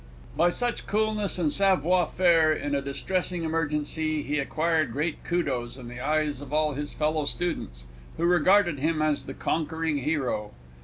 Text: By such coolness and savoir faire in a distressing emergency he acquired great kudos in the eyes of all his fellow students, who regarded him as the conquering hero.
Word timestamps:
By 0.35 0.49
such 0.49 0.87
coolness 0.87 1.37
and 1.37 1.53
savoir 1.53 2.07
faire 2.07 2.51
in 2.51 2.73
a 2.73 2.81
distressing 2.81 3.43
emergency 3.43 4.23
he 4.23 4.39
acquired 4.39 4.93
great 4.93 5.23
kudos 5.23 5.77
in 5.77 5.89
the 5.89 5.99
eyes 5.99 6.41
of 6.41 6.51
all 6.51 6.73
his 6.73 6.95
fellow 6.95 7.25
students, 7.25 7.85
who 8.17 8.25
regarded 8.25 8.79
him 8.79 9.03
as 9.03 9.25
the 9.25 9.35
conquering 9.35 9.99
hero. 9.99 10.53